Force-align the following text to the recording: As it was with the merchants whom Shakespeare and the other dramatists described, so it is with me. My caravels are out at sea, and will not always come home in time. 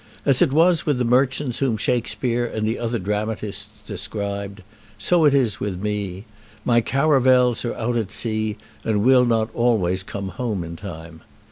As 0.25 0.41
it 0.41 0.51
was 0.51 0.83
with 0.83 0.97
the 0.97 1.05
merchants 1.05 1.59
whom 1.59 1.77
Shakespeare 1.77 2.43
and 2.43 2.65
the 2.65 2.79
other 2.79 2.97
dramatists 2.97 3.67
described, 3.85 4.63
so 4.97 5.25
it 5.25 5.33
is 5.35 5.59
with 5.59 5.79
me. 5.79 6.25
My 6.65 6.81
caravels 6.81 7.63
are 7.65 7.75
out 7.75 7.97
at 7.97 8.11
sea, 8.11 8.57
and 8.83 9.03
will 9.03 9.25
not 9.25 9.53
always 9.53 10.01
come 10.01 10.29
home 10.29 10.63
in 10.63 10.75
time. 10.75 11.21